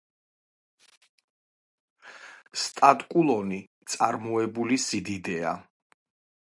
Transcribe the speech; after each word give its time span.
სტატკულონი 2.63 3.61
წარმოებული 3.95 4.83
სიდიდეა. 4.89 5.55